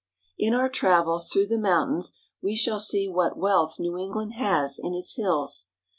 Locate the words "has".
4.33-4.79